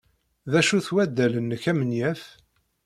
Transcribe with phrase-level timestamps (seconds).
[0.51, 2.23] D acu-t waddal-nnek amenyaf.